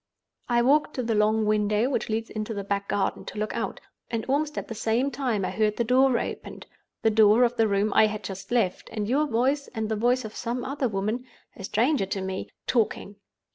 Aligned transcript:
"I 0.49 0.63
walked 0.63 0.95
to 0.95 1.03
the 1.03 1.13
long 1.13 1.45
window 1.45 1.87
which 1.91 2.09
leads 2.09 2.31
into 2.31 2.55
the 2.55 2.63
back 2.63 2.87
garden, 2.89 3.23
to 3.25 3.37
look 3.37 3.55
out, 3.55 3.79
and 4.09 4.25
almost 4.25 4.57
at 4.57 4.67
the 4.67 4.73
same 4.73 5.11
time 5.11 5.45
I 5.45 5.51
heard 5.51 5.77
the 5.77 5.83
door 5.83 6.17
opened—the 6.17 7.09
door 7.11 7.43
of 7.43 7.55
the 7.55 7.67
room 7.67 7.93
I 7.93 8.07
had 8.07 8.23
just 8.23 8.49
left, 8.51 8.89
and 8.91 9.07
your 9.07 9.27
voice 9.27 9.67
and 9.75 9.89
the 9.89 9.95
voice 9.95 10.25
of 10.25 10.35
some 10.35 10.65
other 10.65 10.87
woman, 10.89 11.25
a 11.55 11.63
stranger 11.63 12.07
to 12.07 12.21
me, 12.21 12.49
talking. 12.65 13.17